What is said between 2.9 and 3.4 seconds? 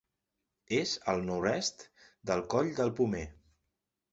Pomer.